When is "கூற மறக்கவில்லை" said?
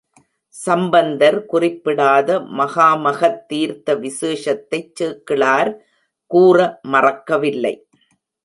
6.31-7.75